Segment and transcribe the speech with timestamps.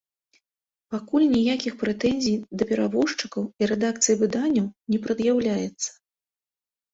[0.93, 5.89] Пакуль ніякіх прэтэнзій да перавозчыкаў і рэдакцый выданняў не прад'яўляецца.